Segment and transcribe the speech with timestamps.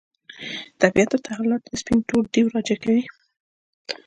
[0.81, 3.03] طبیعت تحولات سپین تور دېو راجع کوي.